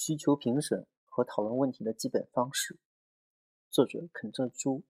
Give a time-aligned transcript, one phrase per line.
[0.00, 2.78] 需求评审和讨论问题的基本方式。
[3.68, 4.84] 作者肯正朱。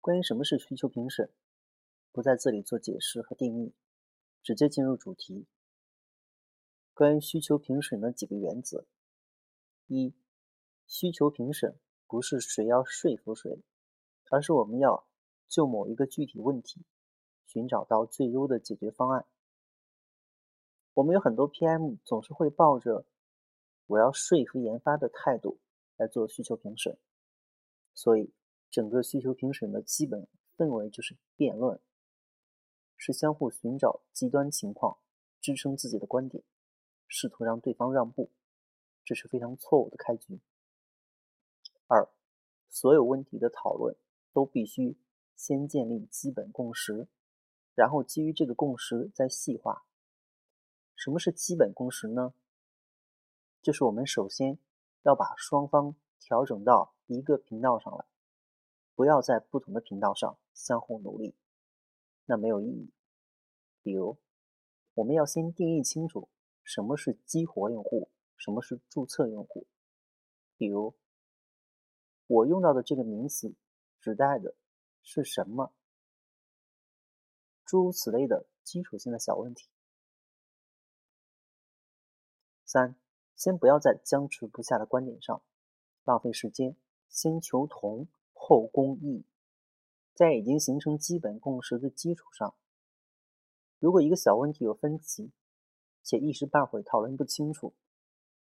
[0.00, 1.30] 关于什么是需求评审，
[2.10, 3.74] 不在这里做解释和定义，
[4.42, 5.44] 直接进入主题。
[6.94, 8.86] 关于需求评审的几个原则：
[9.88, 10.14] 一、
[10.86, 13.62] 需求评审不是谁要说服谁，
[14.30, 15.06] 而是我们要
[15.46, 16.80] 就某一个具体问题
[17.44, 19.26] 寻找到最优的解决方案。
[20.94, 23.04] 我们有很多 PM 总是会抱着
[23.86, 25.58] 我要说服研发的态度
[25.96, 26.98] 来做需求评审，
[27.92, 28.32] 所以
[28.70, 31.80] 整个需求评审的基本氛围就是辩论，
[32.96, 34.98] 是相互寻找极端情况，
[35.40, 36.42] 支撑自己的观点，
[37.06, 38.30] 试图让对方让步，
[39.04, 40.40] 这是非常错误的开局。
[41.86, 42.08] 二，
[42.70, 43.94] 所有问题的讨论
[44.32, 44.96] 都必须
[45.36, 47.06] 先建立基本共识，
[47.74, 49.84] 然后基于这个共识再细化。
[50.96, 52.32] 什么是基本共识呢？
[53.64, 54.58] 就是我们首先
[55.04, 58.04] 要把双方调整到一个频道上来，
[58.94, 61.34] 不要在不同的频道上相互努力，
[62.26, 62.92] 那没有意义。
[63.80, 64.18] 比如，
[64.92, 66.28] 我们要先定义清楚
[66.62, 69.66] 什么是激活用户，什么是注册用户。
[70.58, 70.94] 比如，
[72.26, 73.54] 我用到的这个名词
[73.98, 74.54] 指代的
[75.02, 75.72] 是什么？
[77.64, 79.70] 诸如此类的基础性的小问题。
[82.66, 82.94] 三，
[83.36, 85.42] 先不要在僵持不下的观点上
[86.04, 86.76] 浪费时间，
[87.08, 89.24] 先求同后攻异，
[90.14, 92.54] 在已经形成基本共识的基础上，
[93.78, 95.32] 如果一个小问题有分歧，
[96.02, 97.74] 且一时半会讨论不清楚，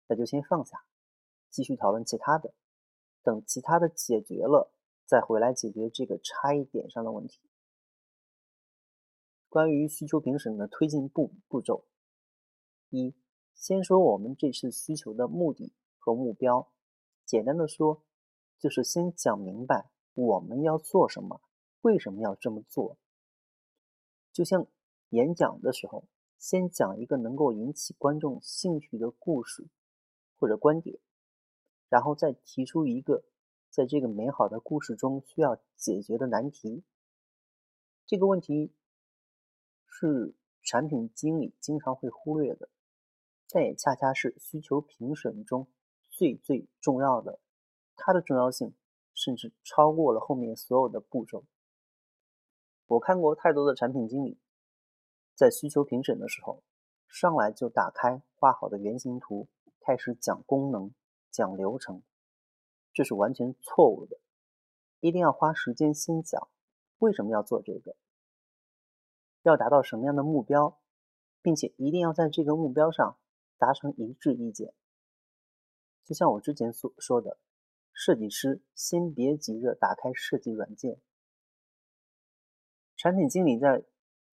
[0.08, 0.84] 那就先放下，
[1.50, 2.52] 继续讨论其他的，
[3.22, 4.72] 等其他的解决了，
[5.06, 7.40] 再回来解决这个差异点上的问题。
[9.48, 11.84] 关于需求评审的推进步步骤，
[12.90, 13.14] 一。
[13.60, 16.72] 先说我们这次需求的目的和目标，
[17.26, 18.02] 简单的说，
[18.58, 21.42] 就是先讲明白我们要做什么，
[21.82, 22.96] 为什么要这么做。
[24.32, 24.66] 就像
[25.10, 26.04] 演讲的时候，
[26.38, 29.68] 先讲一个能够引起观众兴趣的故事
[30.38, 30.98] 或者观点，
[31.90, 33.24] 然后再提出一个
[33.68, 36.82] 在这个美好的故事中需要解决的难题。
[38.06, 38.72] 这个问题
[39.86, 42.70] 是产品经理经常会忽略的。
[43.52, 45.66] 但也恰恰是需求评审中
[46.08, 47.40] 最最重要的，
[47.96, 48.76] 它的重要性
[49.12, 51.44] 甚至超过了后面所有的步骤。
[52.86, 54.38] 我看过太多的产品经理
[55.34, 56.62] 在需求评审的时候，
[57.08, 59.48] 上来就打开画好的原型图，
[59.80, 60.94] 开始讲功能、
[61.30, 62.02] 讲流程，
[62.92, 64.18] 这是完全错误的。
[65.00, 66.48] 一定要花时间先讲
[66.98, 67.96] 为什么要做这个，
[69.42, 70.78] 要达到什么样的目标，
[71.42, 73.16] 并且一定要在这个目标上。
[73.60, 74.72] 达成一致意见，
[76.02, 77.38] 就像我之前所说的，
[77.92, 80.98] 设计师先别急着打开设计软件。
[82.96, 83.84] 产品经理在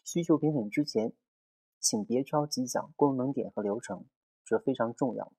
[0.06, 1.12] 需求评审之前，
[1.78, 4.06] 请别着急讲功能点和流程，
[4.46, 5.34] 这非常重要。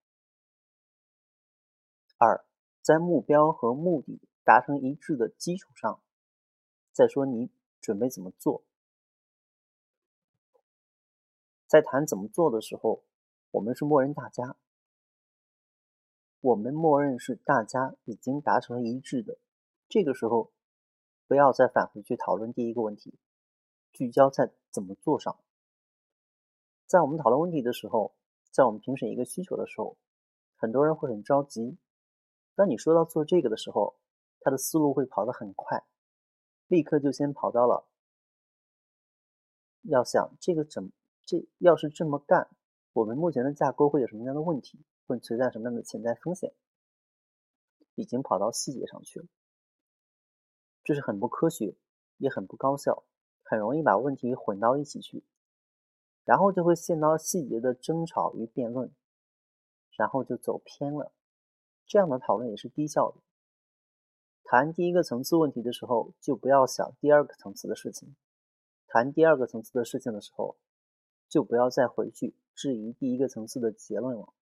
[2.19, 2.45] 二，
[2.83, 6.03] 在目标和目的达成一致的基础上，
[6.93, 7.51] 再说你
[7.81, 8.65] 准备怎么做。
[11.67, 13.08] 在谈怎么做的时候。
[13.53, 14.57] 我们是默认大家，
[16.41, 19.39] 我们默认是大家已经达成了一致的。
[19.89, 20.53] 这个时候，
[21.27, 23.19] 不要再返回去讨论第一个问题，
[23.91, 25.39] 聚焦在怎么做上。
[26.87, 28.15] 在我们讨论问题的时候，
[28.51, 29.97] 在我们评审一个需求的时候，
[30.57, 31.79] 很多人会很着急。
[32.55, 33.97] 当你说到做这个的时候，
[34.41, 35.85] 他的思路会跑得很快，
[36.67, 37.89] 立刻就先跑到了
[39.83, 40.93] 要想这个怎
[41.25, 42.51] 这要是这么干。
[42.99, 44.85] 我们目前的架构会有什么样的问题？
[45.07, 46.53] 会存在什么样的潜在风险？
[47.95, 49.27] 已经跑到细节上去了，
[50.83, 51.77] 这是很不科学，
[52.17, 53.05] 也很不高效，
[53.45, 55.23] 很容易把问题混到一起去，
[56.25, 58.91] 然后就会陷到细节的争吵与辩论，
[59.97, 61.13] 然后就走偏了。
[61.87, 63.19] 这样的讨论也是低效的。
[64.43, 68.17] 谈第一个层次问题的时候，就不要想第二个层次的事情；
[68.89, 70.57] 谈第二个层次的事情的时候，
[71.29, 72.35] 就不要再回去。
[72.59, 74.35] 质疑第一个层次的结论了。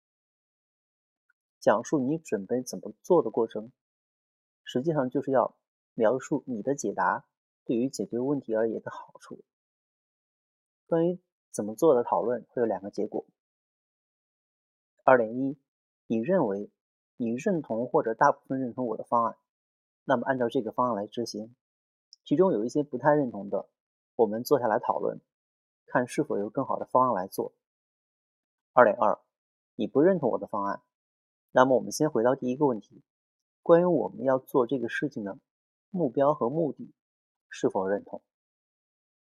[1.60, 3.70] 讲述你准备怎么做的过程，
[4.64, 5.54] 实际上就是要
[5.92, 7.26] 描述你的解答
[7.66, 9.44] 对于解决问题而言的好处。
[10.86, 11.20] 关于
[11.50, 13.26] 怎么做的讨论会有两个结果。
[15.04, 15.58] 二点一，
[16.06, 16.70] 你认为
[17.18, 19.36] 你认同或者大部分认同我的方案，
[20.04, 21.54] 那么按照这个方案来执行。
[22.24, 23.68] 其中有一些不太认同的，
[24.14, 25.20] 我们坐下来讨论，
[25.84, 27.52] 看是否有更好的方案来做。
[28.76, 29.18] 二点二，
[29.76, 30.82] 你不认同我的方案，
[31.52, 33.02] 那么我们先回到第一个问题，
[33.62, 35.38] 关于我们要做这个事情的
[35.88, 36.92] 目标和目的
[37.48, 38.20] 是否认同？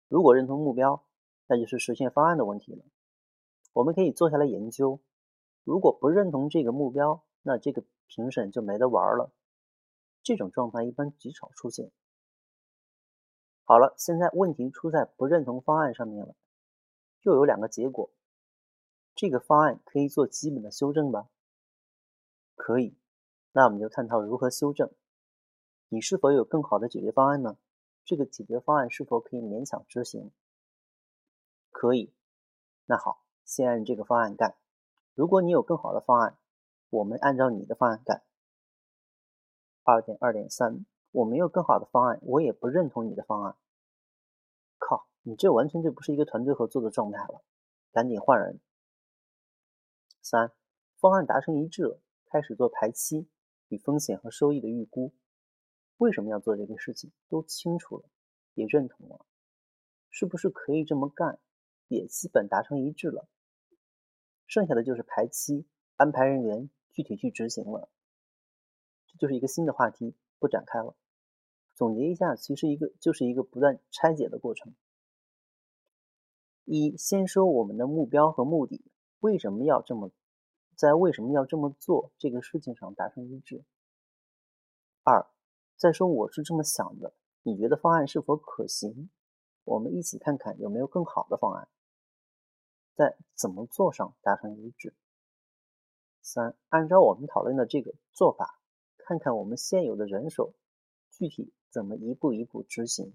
[0.07, 1.03] 如果认同目标，
[1.47, 2.85] 那就是实现方案的问题了。
[3.73, 5.01] 我们可以坐下来研究。
[5.65, 9.33] 如果不认同这个目标，那这个评审就没得玩了。
[10.23, 11.91] 这种状态一般极少出现。
[13.65, 16.35] 好了，现在问题出在不认同方案上面了，
[17.23, 18.09] 又有两个结果。
[19.21, 21.29] 这个方案可以做基本的修正吧？
[22.55, 22.97] 可以。
[23.51, 24.89] 那我们就探讨如何修正。
[25.89, 27.55] 你是否有更好的解决方案呢？
[28.03, 30.31] 这个解决方案是否可以勉强执行？
[31.69, 32.11] 可以。
[32.87, 34.55] 那好，先按这个方案干。
[35.13, 36.39] 如果你有更好的方案，
[36.89, 38.23] 我们按照你的方案干。
[39.83, 43.55] 二点二点三，我没有更好的方案，我也不认同你的方案。
[44.79, 47.43] 靠，你这完全就不是一个团队合作的状态了，
[47.91, 48.59] 赶紧换人。
[50.21, 50.51] 三，
[50.97, 53.27] 方案达成一致了，开始做排期
[53.69, 55.13] 与风险和收益的预估。
[55.97, 57.11] 为什么要做这个事情？
[57.29, 58.05] 都清楚了，
[58.53, 59.25] 也认同了，
[60.09, 61.39] 是不是可以这么干？
[61.87, 63.27] 也基本达成一致了。
[64.47, 65.65] 剩下的就是排期、
[65.97, 67.89] 安排人员，具体去执行了。
[69.07, 70.95] 这就是一个新的话题，不展开了。
[71.75, 74.73] 总结一下，其实一个就是一个不断拆解的过程。
[76.65, 78.83] 一，先说我们的目标和目的，
[79.21, 80.11] 为什么要这么，
[80.75, 83.63] 在为什么要这么做这个事情上达成一致。
[85.03, 85.27] 二，
[85.77, 87.13] 再说我是这么想的，
[87.43, 89.09] 你觉得方案是否可行？
[89.63, 91.69] 我们一起看看有没有更好的方案。
[92.95, 94.95] 在怎么做上达成一致。
[96.23, 98.59] 三，按照我们讨论的这个做法，
[98.97, 100.53] 看看我们现有的人手
[101.11, 103.13] 具体怎么一步一步执行。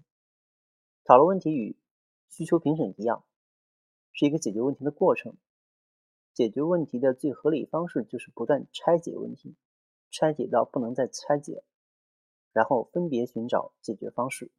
[1.03, 1.77] 讨论问题与
[2.29, 3.25] 需求评审一样，
[4.13, 5.35] 是一个解决问题的过程。
[6.37, 9.55] 解决问题的最合理方式就是不断拆解问题，
[10.11, 11.63] 拆解到不能再拆解，
[12.53, 14.51] 然后分别寻找解决方式。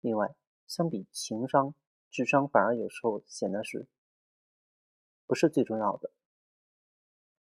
[0.00, 0.34] 另外，
[0.66, 1.74] 相比情商。
[2.08, 3.86] 智商反而有时候显得是
[5.26, 6.10] 不是最重要的。